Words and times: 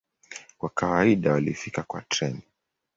Kwa 0.57 0.69
kawaida 0.69 1.31
walifika 1.31 1.83
kwa 1.83 2.01
treni. 2.01 2.41